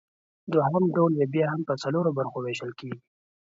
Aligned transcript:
دوهم 0.53 0.83
ډول 0.95 1.13
یې 1.19 1.25
بیا 1.33 1.45
هم 1.53 1.61
پۀ 1.67 1.73
څلورو 1.83 2.15
برخو 2.17 2.37
ویشل 2.41 2.71
کیږي 2.79 2.99